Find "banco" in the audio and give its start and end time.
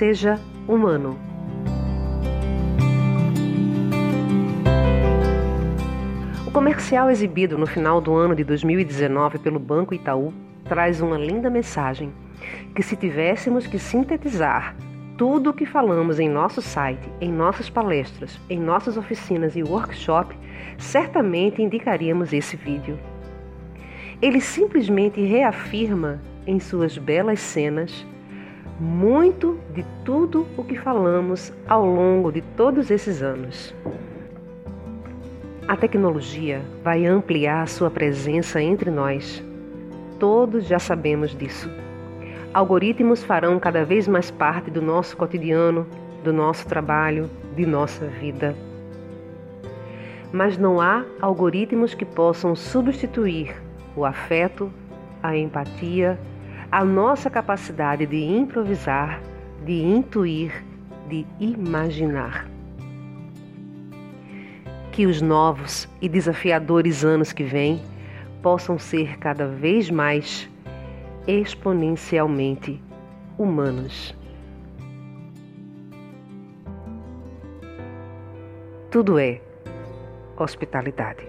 9.58-9.92